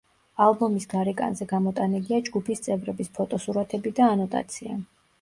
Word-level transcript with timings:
ალბომის 0.45 0.89
გარეკანზე 0.93 1.47
გამოტანილია 1.53 2.21
ჯგუფის 2.31 2.65
წევრების 2.71 3.15
ფოტოსურათები 3.21 3.97
და 4.03 4.13
ანოტაცია. 4.19 4.85